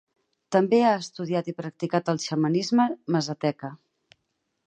També 0.53 0.77
ha 0.85 0.93
estudiat 1.01 1.51
i 1.51 1.55
practicat 1.59 2.09
el 2.15 2.21
xamanisme 2.25 2.87
mazateca. 3.17 3.73